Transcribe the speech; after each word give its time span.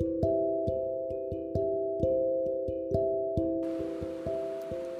Thank 0.00 0.24
you. 0.24 0.33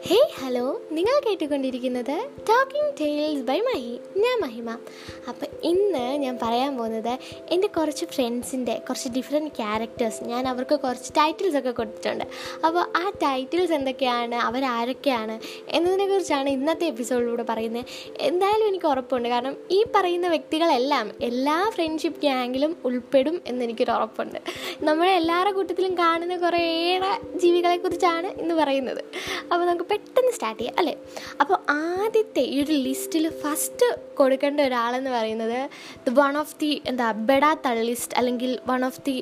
hey 0.09 0.17
hello. 0.41 0.81
നിങ്ങൾ 0.93 1.29
കേട്ടുകൊണ്ടിരിക്കുന്നത് 1.29 2.17
talking 2.49 2.91
tales 3.01 3.43
by 3.43 3.61
Mahi 3.61 4.01
ഞാൻ 4.17 4.41
മഹിമ. 4.41 4.71
അപ്പം 5.29 5.47
ഇന്ന് 5.63 6.17
ഞാൻ 6.17 6.39
പറയാൻ 6.43 6.77
പോകുന്നത് 6.79 7.19
എന്റെ 7.51 7.67
കുറച്ച് 7.67 8.07
ഫ്രണ്ട്സിന്റെ 8.07 8.75
കുറച്ച് 8.89 9.09
ഡിഫറെന്റ് 9.09 9.51
ക്യാരക്ടേഴ്സ് 9.51 10.25
ഞാൻ 10.25 10.49
അവർക്ക് 10.49 10.77
കുറച്ച് 10.81 11.13
ടൈറ്റിൽസ് 11.13 11.57
ഒക്കെ 11.57 11.71
കൊടുത്തിട്ടുണ്ട്. 11.71 12.25
അപ്പോൾ 12.67 12.79
ആ 12.79 13.13
ടൈറ്റിൽസ് 13.23 13.73
എന്തൊക്കെയാണ് 13.73 14.35
അവരാരൊക്കെയാണ് 14.35 15.41
എന്നതിനെക്കുറിച്ചാണ് 15.69 16.49
ഇന്നത്തെ 16.49 16.87
എപ്പിസോഡിലൂടെ 16.87 17.43
പറയുന്നത്. 17.43 17.85
എന്തായാലും 18.21 18.67
എനിക്ക് 18.69 18.87
ഉറപ്പുണ്ട്. 18.87 19.29
കാരണം 19.29 19.57
ഈ 19.71 19.85
പറയുന്ന 19.95 20.29
വ്യക്തികളെല്ലാം 20.29 21.13
എല്ലാ 21.23 21.71
ഫ്രണ്ട്ഷിപ്പ് 21.75 22.21
ഗ്യാങ്കിലും 22.21 22.77
ഉൾപ്പെടും 22.85 23.43
എന്നെനിക്കൊരു 23.47 23.91
ഉറപ്പുണ്ട്. 23.91 24.39
നമ്മളെ 24.83 25.17
എല്ലാവരുടെ 25.17 25.55
കൂട്ടത്തിലും 25.55 25.99
കാണുന്ന 25.99 26.37
കുറേയേറെ 26.37 27.39
ജീവികളെക്കുറിച്ചാണ് 27.39 28.27
ഇന്ന് 28.27 28.55
പറയുന്നത്. 28.55 29.05
അപ്പോൾ 29.53 29.67
നമുക്ക് 29.67 29.94
പെട്ടെന്ന് 29.95 30.33
സ്റ്റാർട്ട് 30.37 30.61
ചെയ്യാം 30.61 30.79
അല്ലേ? 30.83 30.95
അപ്പോൾ 31.43 31.57
ആദ്യത്തെ 31.81 32.45
ഈ 32.55 32.57
ഒരു 32.65 32.77
ലിസ്റ്റിൽ 32.87 33.27
ഫസ്റ്റ് 33.43 33.89
കൊടുക്കേണ്ട 34.21 34.61
ഒരാളെന്ന് 34.71 35.13
പറയുന്നത് 35.19 35.61
വൺ 36.21 36.37
ഓഫ് 36.43 36.57
ദി 36.63 36.73
എന്താ 36.93 37.09
ബെഡ 37.31 37.45
തള്ളിസ്റ്റ് 37.67 38.17
അല്ലെങ്കിൽ 38.21 38.53
വൺ 38.73 38.83
ഓഫ് 38.91 39.03
ദി 39.11 39.17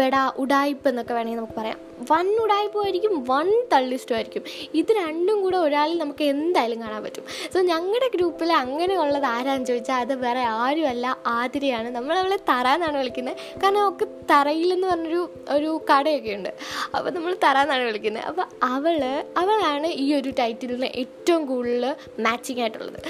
ബെഡ 0.00 0.14
ഉഡായിപ്പ് 0.44 0.88
എന്നൊക്കെ 0.92 1.14
വേണമെങ്കിൽ 1.18 1.40
നമുക്ക് 1.42 1.58
പറയാം. 1.60 1.78
വൺ 2.10 2.26
ഉടായ്പായിരിക്കും 2.44 3.14
വൺ 3.30 3.48
തള്ളിസ്റ്റോ 3.72 4.14
ആയിരിക്കും 4.18 4.44
ഇത് 4.80 4.90
രണ്ടും 5.00 5.38
കൂടെ 5.44 5.58
ഒരാളിൽ 5.66 5.96
നമുക്ക് 6.02 6.24
എന്തായാലും 6.34 6.78
കാണാൻ 6.84 7.02
പറ്റും. 7.06 7.24
സോ 7.54 7.60
ഞങ്ങളുടെ 7.72 8.08
ഗ്രൂപ്പിൽ 8.16 8.52
അങ്ങനെയുള്ളത് 8.62 9.26
ആരാന്ന് 9.34 9.66
ചോദിച്ചാൽ 9.70 10.00
അത് 10.04 10.14
വേറെ 10.24 10.44
ആരുമല്ല 10.62 11.06
ആതിരയാണ്. 11.36 11.90
നമ്മൾ 11.96 12.14
അവളെ 12.22 12.38
തറ 12.50 12.66
എന്നാണ് 12.78 12.96
വിളിക്കുന്നത് 13.02 13.36
കാരണം 13.62 13.80
അവൾക്ക് 13.84 14.08
തറയിലെന്ന് 14.32 14.88
പറഞ്ഞൊരു 14.92 15.22
ഒരു 15.56 15.70
കടയൊക്കെ 15.90 16.32
ഉണ്ട് 16.38 16.50
അപ്പോൾ 16.96 17.10
നമ്മൾ 17.18 17.32
തറ 17.46 17.56
എന്നാണ് 17.66 17.84
വിളിക്കുന്നത് 17.90 18.24
അപ്പോൾ 18.30 18.46
അവൾ 18.74 18.98
അവളാണ് 19.42 19.90
ഈ 20.04 20.06
ഒരു 20.20 20.32
ടൈറ്റിലിന് 20.40 20.90
ഏറ്റവും 21.02 21.42
കൂടുതൽ 21.52 21.84
മാച്ചിങ് 22.26 22.62
ആയിട്ടുള്ളത്. 22.64 23.00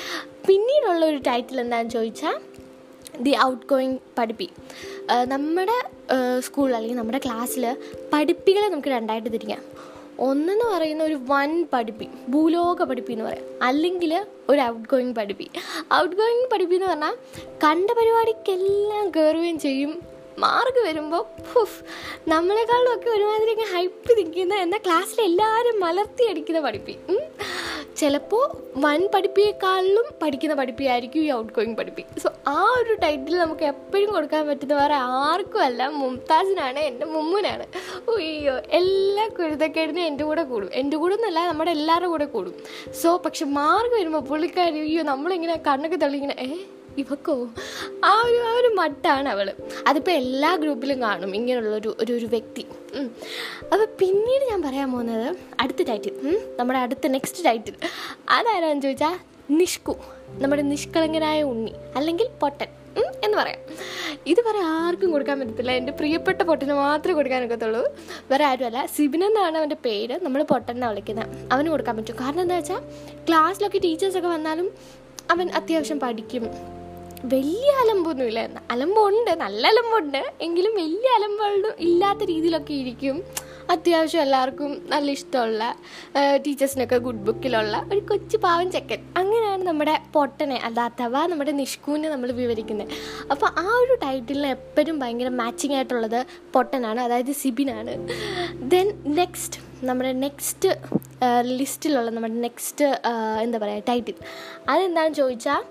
പിന്നീടുള്ള 0.48 1.03
ഒരു 1.12 1.19
ടൈറ്റിൽ 1.28 1.61
എന്താണെന്ന് 1.64 1.94
ചോദിച്ചാൽ 1.98 2.36
ദി 3.20 3.33
ഔട്ട് 3.45 3.67
ഗോയിങ് 3.67 3.98
പഠിപ്പി 4.19 4.48
നമ്മുടെ 5.25 5.78
സ്കൂൾ 6.41 6.75
അല്ലെങ്കിൽ 6.75 6.97
നമ്മുടെ 6.97 7.20
ക്ലാസ്സിൽ 7.25 7.77
പഠിപ്പികളെ 8.12 8.69
നമുക്ക് 8.69 8.89
രണ്ടായിട്ട് 8.89 9.33
തിരിക്കാം. 9.33 9.62
ഒന്നെന്ന് 10.20 10.65
പറയുന്ന 10.65 11.05
ഒരു 11.05 11.15
വൺ 11.15 11.67
പഠിപ്പി 11.73 12.09
ഭൂലോക 12.28 12.83
പഠിപ്പി 12.83 13.12
എന്ന് 13.12 13.25
പറയാം. 13.25 13.45
അല്ലെങ്കിൽ 13.62 14.25
ഒരു 14.48 14.61
ഔട്ട് 14.61 14.89
ഗോയിങ് 14.89 15.15
പഠിപ്പി. 15.15 15.50
ഔട്ട് 15.95 16.17
ഗോയിങ് 16.17 16.47
പഠിപ്പി 16.53 16.75
എന്ന് 16.75 16.87
പറഞ്ഞാൽ 16.87 17.17
കണ്ട 17.65 17.91
പരിപാടിക്കെല്ലാം 17.91 19.11
കയറുകയും 19.17 19.59
ചെയ്യും. 19.59 20.03
മാർക്ക് 20.39 20.81
വരുമ്പോൾ 20.87 21.43
ഫുഫ് 21.53 21.81
നമ്മളെക്കാളും 22.28 22.95
ഒക്കെ 22.95 23.11
ഒരുമാതിരി 23.11 23.55
ഹൈപ്പ് 23.72 24.19
നിൽക്കുന്ന 24.19 24.55
എന്നാൽ 24.55 24.78
ക്ലാസ്സിൽ 24.87 25.20
എല്ലാവരും 25.25 25.81
മലർത്തി 25.81 26.25
അടിക്കുന്ന 26.25 26.61
പഠിപ്പി. 26.61 26.97
ചിലപ്പോൾ 28.00 28.44
വൺ 28.84 29.08
പഠിപ്പിയേക്കാളിലും 29.14 30.06
പഠിക്കുന്ന 30.22 30.54
പഠിപ്പിയായിരിക്കും 30.54 31.22
ഈ 31.24 31.32
ഔട്ട് 31.32 31.52
ഗോയിങ് 31.52 31.77
പഠിപ്പി. 31.77 32.02
സോ 32.22 32.28
ആ 32.48 32.60
ഒരു 32.80 32.94
ടൈറ്റിൽ 32.94 33.34
നമുക്ക് 33.38 33.64
എപ്പോഴും 33.64 34.10
കൊടുക്കാൻ 34.12 34.48
പറ്റുന്ന 34.48 34.74
വേറെ 34.74 34.94
ആർക്കും 34.94 35.62
അല്ല. 35.62 35.88
മുംതാസിനാണ് 35.88 36.78
എന്റെ 36.78 37.06
മുമ്മുനാണ്. 37.06 37.66
അയ്യോ 38.14 38.54
എല്ലാ 38.70 39.28
കുരുത്തക്കേടിനും 39.28 40.02
എന്റെ 40.02 40.24
കൂടെ 40.24 40.42
കൂടും. 40.42 40.70
എന്റെ 40.74 40.96
കൂടെ 40.96 41.14
എന്നല്ല 41.14 41.46
നമ്മുടെ 41.46 41.70
എല്ലാവരുടെ 41.70 42.10
കൂടെ 42.14 42.24
കൂടും. 42.24 42.54
സോ 43.02 43.16
പക്ഷെ 43.26 43.44
മാർക്ക് 43.44 43.94
വരുമ്പോൾ 43.94 44.20
പുള്ളിക്കാരി 44.20 44.78
അയ്യോ 44.78 45.02
നമ്മളിങ്ങനെ 45.02 45.56
കണ്ണൊക്കെ 45.69 45.96
തള്ളി 45.96 46.16
ഇങ്ങനെ 46.16 46.36
ഏ 46.41 46.50
ഇവക്കോ? 47.02 47.34
ആ 48.04 48.22
ഒരു 48.26 48.38
ആ 48.48 48.52
ഒരു 48.52 48.69
മട്ടാണ് 48.80 49.28
അവൾ 49.28 49.48
അതിപ്പോൾ 49.86 50.10
എല്ലാ 50.10 50.56
ഗ്രൂപ്പിലും 50.56 51.02
കാണും 51.02 51.34
ഇങ്ങനെയുള്ളൊരു 51.36 51.96
ഒരു 52.00 52.12
ഒരു 52.12 52.26
വ്യക്തി. 52.26 52.64
അപ്പോൾ 53.72 53.86
പിന്നീട് 54.00 54.44
ഞാൻ 54.50 54.62
പറയാൻ 54.62 54.92
പോകുന്നത് 54.92 55.36
അടുത്ത 55.61 55.83
ടൈറ്റിൽ 55.83 56.14
നമ്മുടെ 56.58 56.78
അടുത്ത 56.78 57.06
നെക്സ്റ്റ് 57.06 57.44
ടൈറ്റിൽ 57.44 57.77
അതാരാന്ന് 58.31 58.83
ചോദിച്ചാൽ 58.83 59.17
നിഷ്കു. 59.50 59.97
നമ്മുടെ 60.43 60.62
നിഷ്കളങ്കനായ 60.62 61.43
ഉണ്ണി 61.43 61.72
അല്ലെങ്കിൽ 61.97 62.28
പൊട്ടൻ 62.43 62.69
എന്ന് 63.25 63.37
പറയാം. 63.38 63.60
ഇത് 64.26 64.41
വരെ 64.47 64.60
ആർക്കും 64.65 65.10
കൊടുക്കാൻ 65.12 65.41
പറ്റത്തില്ല. 65.41 65.72
എന്റെ 65.72 65.93
പ്രിയപ്പെട്ട 65.93 66.43
പൊട്ടന് 66.43 66.72
മാത്രമേ 66.72 67.15
കൊടുക്കാൻ 67.15 67.44
ഒക്കത്തുള്ളൂ. 67.44 67.82
വേറെ 68.31 68.44
ആരുമല്ല. 68.44 68.87
സിബിൻ 68.87 69.25
എന്നാണ് 69.25 69.59
അവന്റെ 69.59 69.76
പേര്. 69.87 70.16
നമ്മൾ 70.22 70.43
പൊട്ടനാണ് 70.43 70.91
വിളിക്കുന്നത് 70.93 71.53
അവന് 71.53 71.69
കൊടുക്കാൻ 71.69 71.97
പറ്റും. 71.97 72.16
കാരണം 72.20 72.41
എന്താ 72.41 72.56
വെച്ചാൽ 72.56 72.81
ക്ലാസ്സിലൊക്കെ 73.28 73.78
ടീച്ചേഴ്സൊക്കെ 73.78 74.28
വന്നാലും 74.28 74.70
അവൻ 75.31 75.50
അത്യാവശ്യം 75.60 76.00
പഠിക്കും. 76.00 76.47
വലിയ 77.33 77.71
അലമ്പൊന്നുമില്ല. 77.83 78.41
അലമ്പുണ്ട് 78.73 79.31
നല്ല 79.45 79.62
അലമ്പുണ്ട്. 79.73 80.23
എങ്കിലും 80.47 80.73
വലിയ 80.83 81.09
അലമ്പുകളും 81.19 81.73
ഇല്ലാത്ത 81.87 82.23
രീതിയിലൊക്കെ 82.33 82.75
ഇരിക്കും. 82.83 83.17
അത്യാവശ്യം 83.75 84.23
എല്ലാവർക്കും 84.25 84.71
നല്ല 84.93 85.09
ഇഷ്ടമുള്ള 85.17 85.62
ടീച്ചേഴ്സിനൊക്കെ 86.45 86.99
ഗുഡ് 87.06 87.25
ബുക്കിലുള്ള 87.27 87.77
ഒരു 87.93 88.01
കൊച്ചു 88.11 88.37
പാവൻ 88.45 88.67
ചെക്കൻ. 88.75 89.01
അങ്ങനെയാണ് 89.21 89.62
നമ്മുടെ 89.69 89.95
പൊട്ടനെ 90.15 90.59
അല്ല 90.69 90.79
അഥവാ 90.91 91.23
നമ്മുടെ 91.33 91.53
നിഷ്കുവിനെ 91.62 92.09
നമ്മൾ 92.15 92.31
വിവരിക്കുന്നത്. 92.43 92.95
അപ്പോൾ 93.33 93.49
ആ 93.65 93.67
ഒരു 93.83 93.97
ടൈറ്റിലിന് 94.05 94.50
എപ്പോഴും 94.56 94.99
ഭയങ്കര 95.03 95.33
മാച്ചിങ് 95.43 95.77
ആയിട്ടുള്ളത് 95.79 96.21
പൊട്ടനാണ് 96.55 97.03
അതായത് 97.06 97.33
സിബിനാണ്. 97.43 97.95
ദെൻ 98.75 98.89
നെക്സ്റ്റ് 99.21 99.61
നമ്മുടെ 99.89 100.12
നെക്സ്റ്റ് 100.25 100.71
ലിസ്റ്റിലുള്ള 101.59 102.11
നമ്മുടെ 102.15 102.39
നെക്സ്റ്റ് 102.47 102.87
എന്താ 103.45 103.59
പറയുക 103.59 103.85
ടൈറ്റിൽ 103.91 104.17
അതെന്താണെന്ന് 104.71 105.19
ചോദിച്ചാൽ 105.23 105.62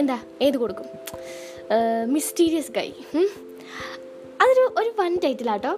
എന്താ 0.00 0.18
ഏത് 0.46 0.56
കൊടുക്കും? 0.62 0.86
മിസ്റ്റീരിയസ് 2.14 2.72
ഗൈ 2.78 2.88
അതൊരു 4.42 4.62
ഒരു 4.80 4.90
വൺ 5.00 5.12
ടൈറ്റിലാട്ടോ 5.24 5.72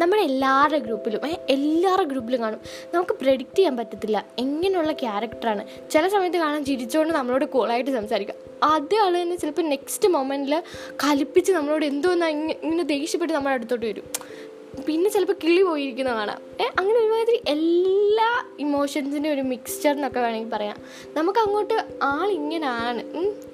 നമ്മുടെ 0.00 0.22
എല്ലാവരുടെ 0.30 0.78
ഗ്രൂപ്പിലും 0.86 1.20
എല്ലാവരുടെ 1.54 2.06
ഗ്രൂപ്പിലും 2.10 2.40
കാണും. 2.44 2.60
നമുക്ക് 2.94 3.14
പ്രെഡിക്റ്റ് 3.20 3.58
ചെയ്യാൻ 3.58 3.74
പറ്റത്തില്ല 3.80 4.18
എങ്ങനെയുള്ള 4.42 4.92
ക്യാരക്ടറാണ് 5.04 5.62
ചില 5.92 6.04
സമയത്ത് 6.14 6.38
കാണാൻ 6.44 6.62
ചിരിച്ചുകൊണ്ട് 6.70 7.14
നമ്മളോട് 7.18 7.46
കൂളായിട്ട് 7.54 7.92
സംസാരിക്കുക 7.98 8.36
അതേ 8.72 8.98
ആൾ 9.04 9.14
തന്നെ 9.20 9.36
ചിലപ്പോൾ 9.42 9.66
നെക്സ്റ്റ് 9.74 10.10
മൊമെന്റിൽ 10.16 10.54
കലിപ്പിച്ച് 11.04 11.52
നമ്മളോട് 11.58 11.86
എന്തോന്നാ 11.92 12.28
ഇങ്ങനെ 12.64 12.86
ദേഷ്യപ്പെട്ട് 12.94 13.34
നമ്മുടെ 13.36 13.54
അടുത്തോട്ട് 13.58 13.86
വരും. 13.90 14.06
പിന്നെ 14.88 15.08
ചിലപ്പോൾ 15.14 15.36
കിളി 15.44 15.62
പോയിരിക്കുന്ന 15.68 16.10
കാണാം. 16.18 16.40
അങ്ങനെ 16.78 16.98
ഒരുമാതിരി 17.02 17.38
എല്ലാ 17.54 18.27
ഇമോഷൻസിന്റെ 18.58 19.30
ഒരു 19.32 19.40
മിക്സ്ചർ 19.40 19.90
എന്നൊക്കെ 19.90 20.20
വേണമെങ്കിൽ 20.20 20.50
പറയാം. 20.50 20.76
നമുക്ക് 21.16 21.38
അങ്ങോട്ട് 21.38 21.86
ആളിങ്ങനാണ് 22.02 23.02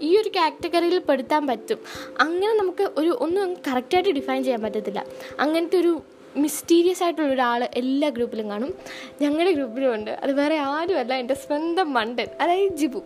ഈ 0.02 0.18
ഒരു 0.18 0.28
കാറ്റഗറിയിൽ 0.28 0.98
പെടുത്താൻ 0.98 1.46
പറ്റും. 1.46 1.78
അങ്ങനെ 2.20 2.54
നമുക്ക് 2.54 2.90
ഒരു 2.96 3.18
ഒന്നും 3.20 3.54
കറക്റ്റായിട്ട് 3.54 4.10
ഡിഫൈൻ 4.10 4.44
ചെയ്യാൻ 4.44 4.62
പറ്റത്തില്ല. 4.62 5.06
അങ്ങനത്തെ 5.40 5.78
ഒരു 5.78 6.02
മിസ്റ്റീരിയസ് 6.36 7.02
ആയിട്ടുള്ള 7.02 7.32
ഒരാൾ 7.34 7.68
എല്ലാ 7.74 8.08
ഗ്രൂപ്പിലും 8.08 8.50
കാണും. 8.50 8.74
ഞങ്ങളുടെ 9.22 9.52
ഗ്രൂപ്പിലും 9.52 9.94
ഉണ്ട്. 9.94 10.10
അത് 10.10 10.32
വേറെ 10.32 10.58
ആരുമല്ല. 10.58 11.14
എന്റെ 11.14 11.34
സ്വന്തം 11.34 11.92
മണ്ടൻ 11.92 12.26
അതായത് 12.40 12.72
ജിബു. 12.72 13.02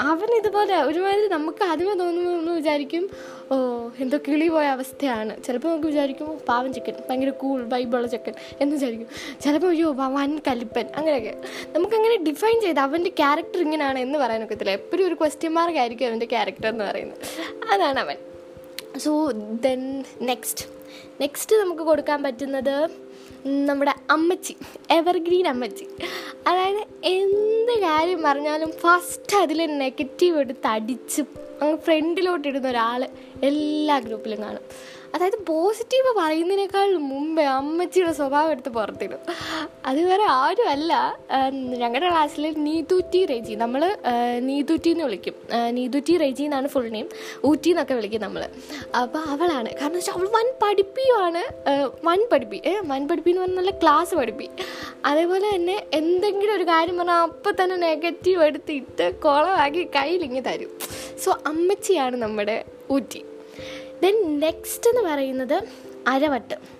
അവൻ 0.00 0.36
ഇതുപോലെ 0.36 0.82
ഒരുമാതിരി 0.82 1.28
നമുക്ക് 1.28 1.64
ആദ്യമേ 1.64 1.94
തോന്നുമ്പോൾ 1.94 2.38
ഒന്ന് 2.38 2.52
വിചാരിക്കും 2.52 3.10
ഓ 3.50 3.54
എന്തോ 3.98 4.18
കിളി 4.28 4.48
പോയ 4.48 4.66
അവസ്ഥയാണ്. 4.66 5.42
ചിലപ്പോൾ 5.42 5.68
നമുക്ക് 5.68 5.86
വിചാരിക്കും 5.86 6.40
പാവൻ 6.48 6.72
ചിക്കൻ 6.72 6.92
ഭയങ്കര 7.10 7.30
കൂൾ 7.30 7.68
വൈബുള്ള 7.68 8.06
ചിക്കൻ 8.06 8.32
എന്ന് 8.60 8.74
വിചാരിക്കും. 8.74 9.06
ചിലപ്പോൾ 9.40 9.68
അയ്യോ 9.68 9.92
വൻ 9.92 10.40
കലിപ്പൻ. 10.48 10.86
അങ്ങനെയൊക്കെ. 10.96 11.34
നമുക്കങ്ങനെ 11.72 12.16
ഡിഫൈൻ 12.16 12.60
ചെയ്ത് 12.60 12.80
അവന്റെ 12.80 13.10
ക്യാരക്ടർ 13.10 13.60
ഇങ്ങനെയാണ് 13.60 13.98
എന്ന് 13.98 14.18
പറയാനൊക്കത്തില്ല. 14.18 14.70
എപ്പോഴും 14.70 15.06
ഒരു 15.06 15.14
ക്വസ്റ്റ്യൻ 15.14 15.52
മാർക്ക് 15.52 15.78
ആയിരിക്കും 15.78 16.06
അവന്റെ 16.06 16.26
ക്യാരക്ടർ 16.26 16.66
എന്ന് 16.66 16.84
പറയുന്നത്. 16.84 17.18
അതാണ് 17.72 18.00
അവൻ. 18.00 18.16
സോ 18.98 19.30
ദെൻ 19.64 20.04
നെക്സ്റ്റ് 20.22 20.64
നെക്സ്റ്റ് 21.20 21.56
നമുക്ക് 21.56 21.82
കൊടുക്കാൻ 21.82 22.22
പറ്റുന്നത് 22.22 22.90
നമ്മുടെ 23.46 23.94
അമ്മച്ചി 24.10 24.56
എവർഗ്രീൻ 24.90 25.48
അമ്മച്ചി. 25.48 25.86
അതായത് 26.46 27.06
എന്ത് 27.06 27.80
കാര്യം 27.80 28.22
പറഞ്ഞാലും 28.22 28.72
ഫസ്റ്റ് 28.72 29.36
അതിൽ 29.36 29.78
നെഗറ്റീവ് 29.78 30.38
എടുത്ത് 30.38 30.66
അടിച്ച് 30.66 31.22
അങ്ങ് 31.62 31.78
ഫ്രണ്ടിലോട്ട് 31.78 32.48
ഇടുന്ന 32.48 32.68
ഒരാൾ 32.68 33.08
എല്ലാ 33.42 33.98
ഗ്രൂപ്പിലും 33.98 34.42
കാണും. 34.42 34.95
പോസിറ്റീവ് 35.48 36.10
പറയുന്നതിനേക്കാൾ 36.18 36.96
മുമ്പേ 37.10 37.42
അമ്മച്ചിയുടെ 37.44 38.12
സ്വഭാവം 38.12 38.50
എടുത്ത് 38.50 38.68
പുറത്തിടും. 38.68 39.18
അത് 39.86 40.00
ആരും 40.22 40.68
അല്ല. 40.68 40.92
ഞങ്ങളുടെ 41.82 42.08
ക്ലാസ്സിൽ 42.10 42.54
നീതുറ്റി 42.58 43.24
റെജി. 43.26 43.54
നമ്മൾ 43.54 43.96
നീതുറ്റി 44.38 44.90
എന്ന് 44.90 45.04
വിളിക്കും. 45.04 45.34
നീതുറ്റി 45.70 46.16
റെജി 46.16 46.42
എന്നാണ് 46.42 46.68
ഫുൾ 46.68 46.88
നെയിം 46.88 47.08
ഊറ്റി 47.44 47.70
എന്നൊക്കെ 47.70 47.94
വിളിക്കും 47.94 48.20
നമ്മൾ 48.20 48.42
അപ്പോൾ 49.00 49.18
അവളാണ്. 49.18 49.70
കാരണം 49.80 49.94
വെച്ചാൽ 49.94 50.14
അവൾ 50.14 50.26
വൻ 50.36 50.48
പഠിപ്പിയുമാണ് 50.62 51.44
വൻ 52.06 52.26
പഠിപ്പി. 52.32 52.60
ഏ 52.66 52.74
വൻ 52.92 53.08
പഠിപ്പി 53.08 53.30
എന്ന് 53.30 53.42
പറഞ്ഞാൽ 53.42 53.56
നല്ല 53.56 53.70
ക്ലാസ് 53.70 54.14
പഠിപ്പി. 54.14 54.48
അതേപോലെ 55.04 55.46
തന്നെ 55.54 55.86
എന്തെങ്കിലും 55.92 56.54
ഒരു 56.54 56.64
കാര്യം 56.64 56.98
പറഞ്ഞാൽ 56.98 57.22
അപ്പം 57.22 57.54
തന്നെ 57.62 57.76
നെഗറ്റീവ് 57.76 58.42
എടുത്തിട്ട് 58.42 59.14
കുളമാക്കി 59.14 59.84
കയ്യിലിങ്ങി 59.96 60.40
തരും. 60.40 60.72
സോ 61.24 61.38
അമ്മച്ചിയാണ് 61.46 62.16
നമ്മുടെ 62.16 62.64
ഊറ്റി. 62.90 63.22
ദെൻ 64.02 64.40
നെക്സ്റ്റ് 64.40 64.90
എന്ന് 64.90 65.02
പറയുന്നത് 65.10 65.62
അരവട്ട്. 66.08 66.76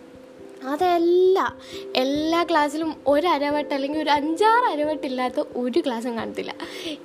അതല്ല 0.67 1.57
എല്ലാ 1.97 2.45
ക്ലാസ്സിലും 2.45 2.95
ഒരു 3.07 3.27
അരവട്ട് 3.27 3.75
അല്ലെങ്കിൽ 3.75 4.03
ഒരു 4.03 4.11
അഞ്ചാറ് 4.11 4.73
അരവട്ടില്ലാത്ത 4.73 5.41
ഒരു 5.57 5.81
ക്ലാസ്സും 5.81 6.17
കാണത്തില്ല. 6.17 6.55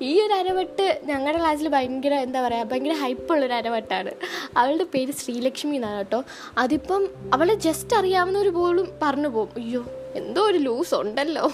ഈ 0.01 0.21
ഒരു 0.21 0.33
അരവട്ട് 0.33 1.01
ഞങ്ങളുടെ 1.03 1.39
ക്ലാസ്സിൽ 1.39 1.67
ഭയങ്കര 1.67 2.13
എന്താ 2.13 2.47
പറയുക 2.47 2.63
ഭയങ്കര 2.63 2.91
ഹൈപ്പുള്ളൊരു 2.91 3.53
അരവട്ടാണ്. 3.53 4.11
അവളുടെ 4.57 4.83
പേര് 4.83 5.11
ശ്രീലക്ഷ്മി 5.11 5.75
എന്നാണ് 5.75 5.97
കേട്ടോ. 5.97 6.23
അതിപ്പം 6.57 7.09
അവളെ 7.33 7.53
ജസ്റ്റ് 7.53 7.95
അറിയാവുന്നവർ 7.95 8.49
പോലും 8.53 8.87
പറഞ്ഞു 9.01 9.27
പോകും. 9.27 9.63
അയ്യോ 9.63 9.85
എന്തോ 10.15 10.41
ഒരു 10.41 10.57
ലൂസ് 10.57 10.95
ഉണ്ടല്ലോ. 10.95 11.51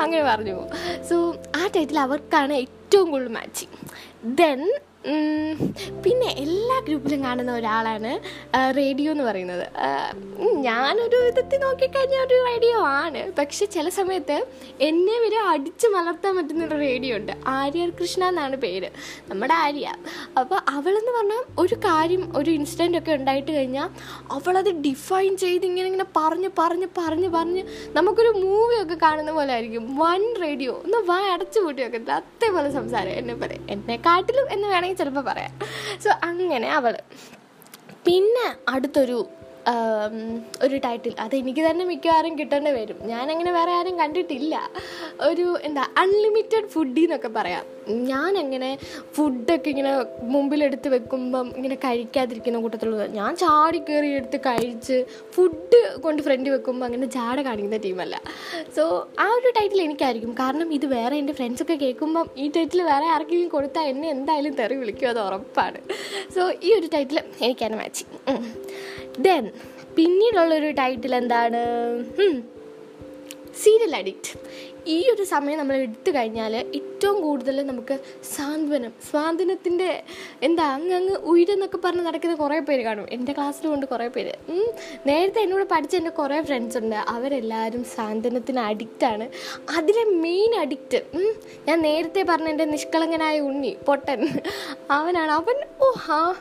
അങ്ങനെ 0.00 0.22
പറഞ്ഞു 0.22 0.54
പോകും. 0.54 0.70
സോ 1.08 1.36
ആ 1.56 1.66
ടൈറ്റിൽ 1.76 1.98
അവർക്കാണ് 1.98 2.52
ഏറ്റവും 2.52 3.10
കൂടുതൽ 3.10 3.28
മാച്ചിങ് 3.28 3.76
ദെൻ 4.24 4.72
പിന്നെ 6.04 6.26
എല്ലാ 6.38 6.80
ഗ്രൂപ്പിലും 6.86 7.24
കാണുന്ന 7.24 7.52
ഒരാളാണ് 7.52 8.10
റേഡിയോ 8.76 9.12
എന്ന് 9.12 9.24
പറയുന്നത്. 9.24 9.66
ഞാനൊരു 10.40 11.16
വിധത്തിൽ 11.16 11.58
നോക്കിക്കഴിഞ്ഞാൽ 11.58 12.22
ഒരു 12.26 12.44
റേഡിയോ 12.48 12.78
ആണ്. 12.86 13.32
പക്ഷെ 13.32 13.66
ചില 13.66 13.88
സമയത്ത് 13.88 14.46
എന്നെ 14.80 15.12
വരെ 15.12 15.38
അടിച്ചു 15.38 15.88
മലർത്താൻ 15.88 16.36
പറ്റുന്നൊരു 16.36 16.76
റേഡിയോ 16.76 17.16
ഉണ്ട്. 17.16 17.32
ആര്യർ 17.46 17.90
കൃഷ്ണ 17.90 18.24
എന്നാണ് 18.24 18.56
പേര്. 18.56 18.90
നമ്മുടെ 19.28 19.54
ആര്യ. 19.54 19.94
അപ്പോൾ 20.40 20.60
അവളെന്ന് 20.68 21.12
പറഞ്ഞാൽ 21.18 21.42
ഒരു 21.58 21.74
കാര്യം 21.74 22.32
ഒരു 22.36 22.50
ഇൻസിഡന്റ് 22.50 22.98
ഒക്കെ 22.98 23.12
ഉണ്ടായിട്ട് 23.12 23.52
കഴിഞ്ഞാൽ 23.52 23.88
അവളത് 24.30 24.70
ഡിഫൈൻ 24.70 25.36
ചെയ്ത് 25.36 25.66
ഇങ്ങനെ 25.66 25.86
ഇങ്ങനെ 25.86 26.06
പറഞ്ഞ് 26.16 26.48
പറഞ്ഞ് 26.58 26.86
പറഞ്ഞ് 26.98 27.28
പറഞ്ഞ് 27.28 27.62
നമുക്കൊരു 27.96 28.28
മൂവിയൊക്കെ 28.28 28.94
കാണുന്ന 28.94 29.32
പോലെ 29.32 29.52
ആയിരിക്കും. 29.52 29.96
വൺ 29.96 30.34
റേഡിയോ 30.42 30.72
ഒന്ന് 30.84 30.98
വാ 30.98 31.18
അടച്ചു 31.32 31.60
പൂട്ടി 31.60 31.82
വെക്കത്തില്ല. 31.82 32.12
അതേപോലെ 32.12 32.70
സംസാരം. 32.70 33.12
എന്നെ 33.12 33.34
പറയും 33.34 33.66
എന്നെക്കാട്ടിലും 33.70 34.52
എന്ന് 34.52 34.68
വേണമെങ്കിൽ 34.68 34.89
ചിലപ്പോൾ 34.92 35.20
പറയാം. 35.20 35.52
സോ 36.00 36.10
അങ്ങനെ 36.22 36.68
അവൾ 36.68 36.98
പിന്നെ 38.06 38.54
അടുത്തൊരു 38.68 39.28
ഒരു 40.64 40.76
ടൈറ്റിൽ 40.84 41.14
അത് 41.24 41.34
എനിക്ക് 41.40 41.62
തന്നെ 41.70 41.84
മിക്കവാറും 41.90 42.34
കിട്ടേണ്ടി 42.38 42.70
വരും. 42.78 42.98
ഞാനങ്ങനെ 43.12 43.50
വേറെ 43.58 43.72
ആരും 43.78 43.94
കണ്ടിട്ടില്ല. 44.02 44.54
ഒരു 45.28 45.46
എന്താ 45.68 45.84
അൺലിമിറ്റഡ് 46.02 46.68
ഫുഡി 46.74 47.04
എന്നൊക്കെ 47.08 47.30
പറയാം. 47.38 47.64
ഞാനങ്ങനെ 48.12 48.70
ഫുഡൊക്കെ 49.16 49.68
ഇങ്ങനെ 49.70 49.92
മുമ്പിലെടുത്ത് 50.34 50.88
വെക്കുമ്പം 50.94 51.46
ഇങ്ങനെ 51.56 51.76
കഴിക്കാതിരിക്കുന്ന 51.84 52.58
കൂട്ടത്തിലുള്ളത് 52.64 53.14
ഞാൻ 53.18 53.30
ചാടി 53.42 53.80
കയറി 53.88 54.10
എടുത്ത് 54.18 54.38
കഴിച്ച് 54.46 54.96
ഫുഡ് 55.34 55.80
കൊണ്ട് 56.04 56.20
ഫ്രണ്ട് 56.26 56.50
വെക്കുമ്പോൾ 56.50 56.86
അങ്ങനെ 56.88 57.06
ജാട 57.16 57.36
കാണിക്കുന്ന 57.48 57.80
ടീമല്ല 57.86 58.16
സോ 58.76 58.84
ആ 59.24 59.28
ഒരു 59.38 59.52
ടൈറ്റിൽ 59.58 59.82
എനിക്കായിരിക്കും. 59.86 60.32
കാരണം 60.42 60.68
ഇത് 60.78 60.86
വേറെ 60.96 61.16
എന്റെ 61.22 61.34
ഫ്രണ്ട്സൊക്കെ 61.40 61.76
കേൾക്കുമ്പം 61.84 62.28
ഈ 62.36 62.46
ടൈറ്റിൽ 62.56 62.82
വേറെ 62.92 63.08
ആർക്കെങ്കിലും 63.14 63.50
കൊടുത്താൽ 63.56 63.86
എന്നെ 63.92 64.08
എന്തായാലും 64.16 64.54
തെറി 64.60 64.78
വിളിക്കും 64.82 65.10
അത് 65.12 65.20
ഉറപ്പാണ്. 65.26 65.80
സോ 66.36 66.42
ഈ 66.62 66.70
ഒരു 66.78 66.90
ടൈറ്റിൽ 66.96 67.20
എനിക്കാണ് 67.46 67.76
മാച്ചിങ് 67.82 68.18
ദെൻ 69.18 69.50
പിന്നീടുള്ളൊരു 69.96 70.70
ടൈറ്റിൽ 70.70 71.14
എന്താണ്? 71.14 71.62
സീരിയൽ 73.62 73.96
അഡിക്റ്റ് 73.96 74.32
ഈ 74.86 75.10
ഒരു 75.14 75.24
സമയം 75.24 75.58
നമ്മൾ 75.58 75.76
എടുത്തു 75.76 76.10
കഴിഞ്ഞാൽ 76.10 76.56
ഏറ്റവും 76.56 77.20
കൂടുതൽ 77.20 77.66
നമുക്ക് 77.66 77.98
സാന്ത്വനം 78.36 78.92
സ്വാന്തനത്തിന്റെ 79.10 80.02
എന്താ 80.42 80.64
അങ്ങ് 80.74 80.94
അങ്ങ് 80.94 81.14
ഉയരെന്നൊക്കെ 81.16 81.78
പറഞ്ഞ് 81.84 82.06
നടക്കുന്ന 82.06 82.34
കുറേ 82.34 82.58
പേര് 82.58 82.82
കാണും. 82.82 83.06
എന്റെ 83.10 83.32
ക്ലാസ്സിൽ 83.32 83.68
കൊണ്ട് 83.68 83.86
കുറേ 83.86 84.08
പേര്. 84.08 84.32
നേരത്തെ 85.06 85.40
എന്നോട് 85.40 85.64
പഠിച്ച 85.64 85.96
എന്റെ 85.96 86.10
കുറേ 86.10 86.42
ഫ്രണ്ട്സ് 86.42 86.78
ഉണ്ട്. 86.78 86.96
അവരെല്ലാവരും 86.96 87.84
സാന്ത്വനത്തിന് 87.84 88.58
അഡിക്റ്റാണ് 88.58 89.28
അതിലെ 89.76 90.04
മെയിൻ 90.04 90.54
അഡിക്റ്റ് 90.54 91.02
ഞാൻ 91.68 91.82
നേരത്തെ 91.82 92.24
പറഞ്ഞ 92.28 92.48
എന്റെ 92.48 92.64
നിഷ്കളങ്കനായ 92.64 93.40
ഉണ്ണി 93.40 93.76
പൊട്ടൻ. 93.88 94.28
അവനാണ്. 94.90 95.30
അവൻ 95.30 95.56
ഓ 95.80 95.92
ആ 96.12 96.34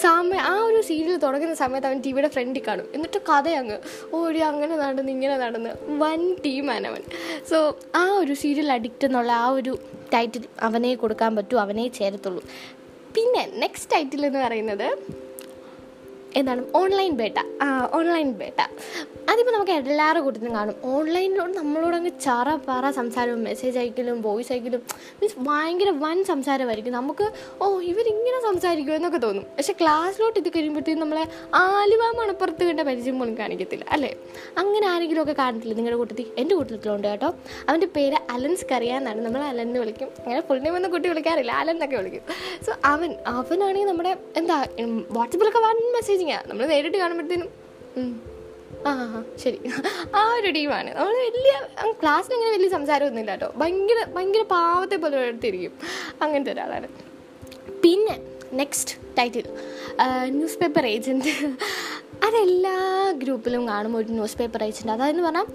സമയം 0.00 0.40
ആ 0.40 0.64
ഒരു 0.64 0.80
സീരിയൽ 0.80 1.16
തുടങ്ങുന്ന 1.16 1.54
സമയത്ത് 1.54 1.86
അവൻ 1.86 2.00
ടി 2.00 2.12
വിയുടെ 2.12 2.28
ഫ്രണ്ടിൽ 2.28 2.62
കാണും. 2.68 2.88
എന്നിട്ട് 2.94 3.18
കഥ 3.18 3.48
അങ്ങ് 3.48 3.78
ഓടി 4.14 4.38
അങ്ങനെ 4.38 4.76
നടന്ന് 4.76 5.12
ഇങ്ങനെ 5.12 5.38
നടന്ന് 5.38 5.70
വൻ 5.98 6.34
ടീമാണ് 6.46 6.86
അവൻ. 6.86 7.02
സോ 7.50 7.78
ആ 7.94 8.18
ഒരു 8.18 8.32
സീരിയൽ 8.32 8.72
അഡിക്റ്റ് 8.72 9.04
എന്നുള്ള 9.04 9.32
ആ 9.32 9.48
ഒരു 9.48 9.78
ടൈറ്റിൽ 10.14 10.44
അവനെ 10.60 10.94
കൊടുക്കാൻ 10.94 11.36
പറ്റൂ 11.36 11.56
അവനെ 11.56 11.88
ചേരത്തുള്ളൂ. 11.88 12.42
പിന്നെ 13.14 13.46
നെക്സ്റ്റ് 13.54 13.90
ടൈറ്റിൽ 13.92 14.26
എന്ന് 14.26 14.38
പറയുന്നത് 14.38 14.88
എന്താണ്? 16.36 16.62
ഓൺലൈൻ 16.74 17.12
ബേട്ട 17.20 17.38
ഓൺലൈൻ 17.96 18.30
ബേട്ട 18.40 18.60
അതിപ്പോൾ 19.30 19.50
നമുക്ക് 19.50 19.72
എല്ലാവരുടെ 19.72 20.20
കൂട്ടത്തിലും 20.24 20.54
കാണും. 20.54 20.74
ഓൺലൈനിലോട് 20.84 21.52
നമ്മളോട് 21.56 21.96
അങ്ങ് 21.96 22.10
ചറ 22.24 22.48
പറ 22.68 22.90
സംസാരവും 22.90 23.44
മെസ്സേജ് 23.44 23.78
അയക്കലും 23.78 24.22
വോയിസ് 24.22 24.52
അയക്കലും 24.52 24.82
മീൻസ് 25.20 25.36
ഭയങ്കര 25.48 25.90
വൻ 25.90 26.24
സംസാരമായിരിക്കും. 26.24 26.92
നമുക്ക് 26.92 27.26
ഓ 27.62 27.80
ഇവരിങ്ങനെ 27.80 28.42
സംസാരിക്കുമോ 28.42 28.96
എന്നൊക്കെ 28.96 29.18
തോന്നും. 29.18 29.44
പക്ഷെ 29.56 29.74
ക്ലാസ്സിലോട്ട് 29.80 30.38
ഇത് 30.38 30.48
കഴിയുമ്പോഴത്തേക്കും 30.48 31.02
നമ്മളെ 31.02 31.24
ആലുവ 31.54 32.02
മണപ്പുറത്ത് 32.20 32.64
കണ്ട 32.64 32.80
പരിചയം 32.80 33.18
പോലും 33.18 33.38
കാണിക്കത്തില്ല 33.38 33.86
അല്ലേ? 33.90 34.16
അങ്ങനെ 34.58 34.86
ആരെങ്കിലും 34.88 35.22
ഒക്കെ 35.22 35.32
കാണത്തില്ല 35.32 35.74
നിങ്ങളുടെ 35.74 35.98
കൂട്ടത്തിൽ? 35.98 36.26
എന്റെ 36.38 36.54
കൂട്ടത്തിലുണ്ട് 36.54 37.08
കേട്ടോ. 37.08 37.34
അവന്റെ 37.68 37.86
പേര് 37.96 38.18
അലൻസ് 38.30 38.66
കറിയാന്നാണ് 38.72 39.20
നമ്മൾ 39.24 39.42
അലൻ 39.42 39.62
എന്ന് 39.62 39.80
വിളിക്കും. 39.80 40.08
അങ്ങനെ 40.24 40.40
ഫുൾ 40.40 40.58
നെയിം 40.58 40.74
ഒന്നും 40.74 40.90
കുട്ടി 40.90 41.08
വിളിക്കാറില്ല. 41.08 41.52
അലൻ 41.52 41.74
എന്നൊക്കെ 41.74 41.96
വിളിക്കും. 41.96 42.22
സോ 42.66 42.72
അവൻ 42.84 43.14
അവനാണെങ്കിൽ 43.26 43.90
നമ്മുടെ 43.90 44.16
എന്താ 44.36 44.66
വാട്സപ്പിലൊക്കെ 45.10 45.58
വൻ 45.58 45.78
മെസ്സേജിങ്ങാണ് 46.16 46.46
നമ്മൾ 46.50 46.64
നേരിട്ട് 46.72 46.98
കാണുമ്പോഴത്തേനും. 47.02 47.50
ആ 48.88 48.92
ശരി. 49.42 49.58
ആ 50.18 50.20
ഒരു 50.38 50.48
ടീമാണ്. 50.56 50.90
നമ്മൾ 50.98 51.14
വലിയ 51.26 51.52
ക്ലാസ്സിൽ 52.02 52.32
ഇങ്ങനെ 52.36 52.52
വലിയ 52.56 52.68
സംസാരമൊന്നും 52.76 53.22
ഇല്ല 53.22 53.32
കേട്ടോ. 53.34 53.48
ഭയങ്കര 53.60 53.98
ഭയങ്കര 54.16 54.42
പാവത്തെ 54.54 54.96
പോലെ 55.02 55.16
എടുത്തിരിക്കും 55.30 55.74
അങ്ങനത്തെ 56.24 56.52
ഒരാളാണ്. 56.54 56.88
പിന്നെ 57.84 58.14
next 58.60 58.94
title 59.18 59.46
news 60.38 60.58
paper 60.62 60.86
agent 60.94 61.32
അതെല്ലാ 62.26 62.74
ഗ്രൂപ്പിലും 63.22 63.62
കാണുമ്പോൾ 63.68 63.98
ഒരു 64.02 64.10
ന്യൂസ് 64.16 64.36
പേപ്പർ 64.38 64.60
അയച്ചിട്ടുണ്ട്. 64.64 64.92
അതായത് 64.92 65.20
പറഞ്ഞാൽ 65.26 65.46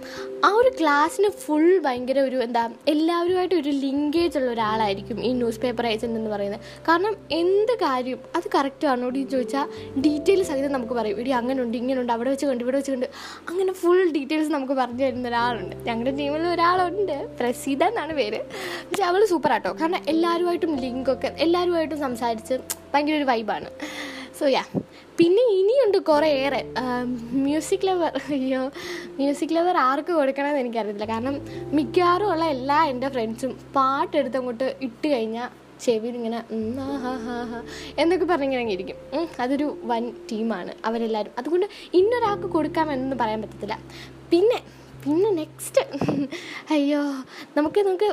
ആ 0.47 0.49
ഒരു 0.59 0.69
ക്ലാസ്സിന് 0.79 1.29
ഫുൾ 1.43 1.65
ഭയങ്കര 1.85 2.19
ഒരു 2.19 2.37
എന്താ 2.45 2.63
എല്ലാവരുമായിട്ട് 2.93 3.55
ഒരു 3.61 3.71
ലിങ്കേജ് 3.85 4.37
ഉള്ള 4.39 4.49
ഒരാളായിരിക്കും 4.55 5.17
ഈ 5.27 5.31
ന്യൂസ് 5.41 5.59
പേപ്പർ 5.63 5.85
അയച്ചിട്ടുണ്ടെന്ന് 5.89 6.31
പറയുന്നത്. 6.35 6.61
കാരണം 6.89 7.15
എന്ത് 7.39 7.73
കാര്യം 7.85 8.19
അത് 8.37 8.47
കറക്റ്റ് 8.55 8.87
ആണോ 8.91 9.07
എന്ന് 9.11 9.23
ചോദിച്ചാൽ 9.33 9.65
ഡീറ്റെയിൽസ് 10.05 10.49
സഹിതം 10.51 10.71
നമുക്ക് 10.77 10.93
പറയും. 10.99 11.17
ഇടി 11.23 11.33
അങ്ങനെ 11.39 11.59
ഉണ്ട് 11.65 11.77
ഇങ്ങനെ 11.81 11.99
ഉണ്ട് 12.03 12.13
അവിടെ 12.17 12.29
വെച്ച് 12.33 12.45
കണ്ട് 12.51 12.63
ഇവിടെ 12.65 12.77
വെച്ച് 12.81 12.93
കണ്ട്. 12.95 13.07
അങ്ങനെ 13.49 13.73
ഫുൾ 13.81 14.01
ഡീറ്റെയിൽസ് 14.17 14.51
നമുക്ക് 14.57 14.77
പറഞ്ഞു 14.81 15.03
തരുന്ന 15.07 15.27
ഒരാളുണ്ട്. 15.27 15.75
ഞങ്ങളുടെ 15.89 16.13
ടീമിൽ 16.21 16.47
ഒരാളുണ്ട്. 16.55 17.17
പ്രസീത 17.41 17.83
എന്നാണ് 17.83 18.15
പേര്. 18.21 18.41
പക്ഷെ 18.89 19.03
അവൾ 19.11 19.21
സൂപ്പർ 19.33 19.53
ആട്ടോ. 19.57 19.73
കാരണം 19.81 20.01
എല്ലാവരുമായിട്ടും 20.13 20.73
ലിങ്കൊക്കെ 20.85 21.31
എല്ലാവരുമായിട്ടും 21.47 21.99
സംസാരിച്ച് 22.07 22.57
ഭയങ്കര 22.93 23.17
ഒരു 23.21 23.29
വൈബാണ് 23.31 23.69
സോ 24.41 24.47
യാ 24.53 24.61
പിന്നെ 25.17 25.41
ഇനിയുണ്ട് 25.57 25.97
കുറേയേറെ. 26.09 26.59
മ്യൂസിക് 27.45 27.83
ലവർ 27.87 28.13
അയ്യോ 28.35 28.61
മ്യൂസിക് 29.17 29.53
ലവർ 29.57 29.75
ആർക്ക് 29.87 30.11
കൊടുക്കണമെന്ന് 30.19 30.61
എനിക്കറിയത്തില്ല. 30.63 31.07
കാരണം 31.13 31.35
മിക്കവാറും 31.77 32.29
ഉള്ള 32.33 32.45
എല്ലാ 32.55 32.77
എന്റെ 32.91 33.09
ഫ്രണ്ട്സും 33.15 33.51
പാട്ടെടുത്ത് 33.75 34.39
അങ്ങോട്ട് 34.39 34.67
ഇട്ട് 34.87 35.07
കഴിഞ്ഞാൽ 35.13 35.49
ചെവിയിൽ 35.85 36.15
ഇങ്ങനെ 36.19 36.39
എന്നൊക്കെ 38.01 38.25
പറഞ്ഞിങ്ങനെ 38.31 38.73
ഇരിക്കും 38.77 38.97
അതൊരു 39.45 39.67
വൻ 39.91 40.03
ടീമാണ് 40.31 40.73
അവരെല്ലാവരും 40.89 41.37
അതുകൊണ്ട് 41.41 41.67
ഇന്നൊരാൾക്ക് 41.99 42.49
കൊടുക്കാമെന്നൊന്നും 42.57 43.21
പറയാൻ 43.23 43.41
പറ്റത്തില്ല. 43.45 43.77
പിന്നെ 44.33 44.59
പിന്നെ 45.05 45.29
നെക്സ്റ്റ് 45.41 45.81
അയ്യോ 46.75 47.01
നമുക്ക് 47.57 47.81
നമുക്ക് 47.87 48.09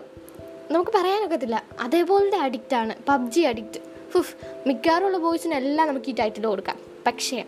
നമുക്ക് 0.75 0.93
പറയാനൊക്കത്തില്ല. 1.01 1.59
അതേപോലത്തെ 1.85 2.39
അഡിക്റ്റാണ് 2.47 2.95
പബ്ജി 3.09 3.43
അഡിക്റ്റ് 3.51 3.81
ഫുഫ് 4.13 4.35
മിക്കവാറുള്ള 4.69 5.19
ബോയ്സിനെല്ലാം 5.19 5.89
നമുക്ക് 5.89 6.11
ഈ 6.11 6.15
ടൈറ്റിൽ 6.21 6.47
കൊടുക്കാം. 6.47 6.79
പക്ഷേ 7.07 7.45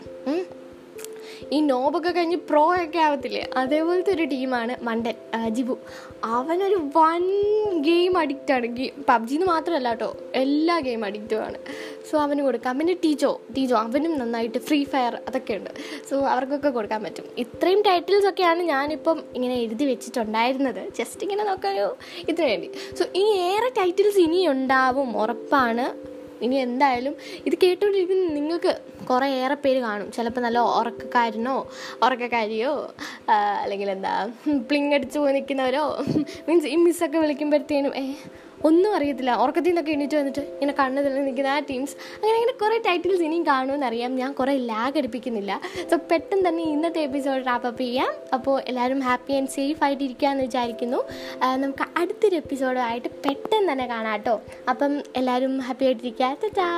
ഈ 1.52 1.61
നോബൊക്കെ 1.61 2.11
കഴിഞ്ഞ് 2.11 2.37
പ്രോ 2.37 2.75
ഒക്കെ 2.75 2.99
ആവത്തില്ലേ? 2.99 3.50
അതേപോലത്തെ 3.57 4.11
ഒരു 4.12 4.25
ടീമാണ് 4.33 4.85
മണ്ടൻ 4.85 5.14
ജിബു. 5.57 5.79
അവനൊരു 6.25 6.79
വൺ 6.97 7.23
ഗെയിം 7.83 8.19
അഡിക്റ്റ് 8.19 8.52
ആണ്. 8.52 8.67
ഗെയിം 8.67 9.05
പബ്ജിന്ന് 9.09 9.47
മാത്രമല്ല 9.47 9.88
കേട്ടോ 9.88 10.17
എല്ലാ 10.35 10.79
ഗെയിം 10.79 11.05
അഡിക്റ്റുമാണ് 11.05 11.59
സോ 12.11 12.19
അവന് 12.19 12.43
കൊടുക്കാം. 12.43 12.79
പിന്നെ 12.79 12.95
ടീച്ചോ 13.05 13.40
ടീച്ചോ 13.57 13.76
അവനും 13.76 14.19
നന്നായിട്ട് 14.19 14.59
ഫ്രീ 14.59 14.85
ഫയർ 14.85 15.14
അതൊക്കെ 15.29 15.55
ഉണ്ട്. 15.55 15.71
സോ 16.11 16.21
അവർക്കൊക്കെ 16.21 16.69
കൊടുക്കാൻ 16.69 17.02
പറ്റും. 17.05 17.26
ഇത്രയും 17.38 17.83
ടൈറ്റിൽസ് 17.83 18.26
ഒക്കെയാണ് 18.26 18.62
ഞാനിപ്പം 18.62 19.23
ഇങ്ങനെ 19.35 19.55
എഴുതി 19.55 19.85
വെച്ചിട്ടുണ്ടായിരുന്നത്. 19.85 20.83
ജസ്റ്റ് 20.99 21.23
ഇങ്ങനെ 21.23 21.45
നോക്കാനോ 21.45 21.88
ഇതിനു 22.29 22.47
വേണ്ടി. 22.47 22.71
സോ 22.99 23.05
ഇനി 23.14 23.33
ഏറെ 23.50 23.69
ടൈറ്റിൽസ് 23.69 24.19
ഇനിയുണ്ടാവും 24.19 25.21
ഉറപ്പാണ്. 25.23 26.10
ഇനി 26.43 26.57
എന്തായാലും 26.67 27.15
ഇത് 27.47 27.57
കേട്ടുകൊണ്ടിരിക്കുന്ന 27.63 28.33
നിങ്ങൾക്ക് 28.33 28.73
കുറേ 29.11 29.27
ഏറെ 29.41 29.57
പേര് 29.65 29.81
കാണും. 29.81 30.09
ചിലപ്പോൾ 30.11 30.41
നല്ല 30.41 30.59
ഉറക്കക്കാരനോ 30.79 31.57
ഉറക്കക്കാരിയോ 32.03 32.73
അല്ലെങ്കിൽ 33.63 33.91
എന്താ 33.91 34.15
പ്ലിങ് 34.69 34.95
അടിച്ച് 34.95 35.19
പോയി 35.19 35.35
നിൽക്കുന്നവരോ 35.39 35.85
മീൻസ് 36.49 36.67
ഈ 36.67 36.79
മിസ്സൊക്കെ 36.87 37.19
വിളിക്കുമ്പോഴത്തേനും 37.19 37.95
ഏ 37.97 38.05
ഒന്നും 38.69 38.90
അറിയത്തില്ല. 38.97 39.33
ഉറക്കത്തിൽ 39.43 39.71
നിന്നൊക്കെ 39.71 39.93
എണീറ്റ് 39.97 40.17
വന്നിട്ട് 40.17 40.43
ഇങ്ങനെ 40.55 40.75
കണ്ണു 40.79 41.00
തെളിഞ്ഞ് 41.05 41.26
നിൽക്കുന്ന 41.26 41.50
ആ 41.57 41.59
ടീംസ് 41.71 41.95
അങ്ങനെ 42.17 42.35
അങ്ങനെ 42.38 42.55
കുറേ 42.62 42.79
ടൈറ്റിൽസ് 42.87 43.23
ഇനിയും 43.29 43.45
കാണുമെന്നറിയാം 43.47 44.17
ഞാൻ 44.21 44.33
കുറേ 44.40 44.55
ലാഗ് 44.73 44.99
അടിപ്പിക്കുന്നില്ല 44.99 45.52
സോ 45.90 45.97
പെട്ടെന്ന് 46.11 46.49
തന്നെ 46.49 46.64
ഇന്നത്തെ 46.75 47.02
എപ്പിസോഡ് 47.09 47.47
റാപ്പപ്പ് 47.47 47.81
ചെയ്യാം. 47.81 48.11
അപ്പോൾ 48.35 48.57
എല്ലാവരും 48.67 49.00
ഹാപ്പി 49.09 49.33
ആൻഡ് 49.38 49.52
സേഫ് 49.57 49.85
ആയിട്ട് 49.85 50.02
ഇരിക്കുകയെന്ന് 50.09 50.45
വിചാരിക്കുന്നു 50.49 51.00
നമുക്ക് 51.64 51.87
അടുത്തൊരു 52.00 52.37
എപ്പിസോഡുമായിട്ട് 52.43 53.09
പെട്ടെന്ന് 53.26 53.73
തന്നെ 53.73 53.87
കാണാം 53.95 54.12
കേട്ടോ. 54.12 54.37
അപ്പം 54.69 54.93
എല്ലാവരും 55.17 55.55
ഹാപ്പി 55.69 55.85
ആയിട്ടിരിക്കുക. 55.85 56.50
ടാ 56.61 56.69